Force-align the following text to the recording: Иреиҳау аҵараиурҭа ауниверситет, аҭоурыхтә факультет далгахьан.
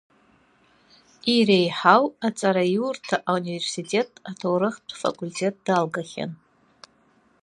Иреиҳау 1.35 2.05
аҵараиурҭа 2.27 3.17
ауниверситет, 3.29 4.09
аҭоурыхтә 4.29 4.93
факультет 5.03 5.55
далгахьан. 5.65 6.31